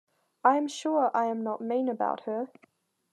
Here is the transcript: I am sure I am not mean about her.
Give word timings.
I 0.43 0.57
am 0.57 0.67
sure 0.67 1.11
I 1.13 1.25
am 1.27 1.43
not 1.43 1.61
mean 1.61 1.87
about 1.87 2.21
her. 2.21 2.49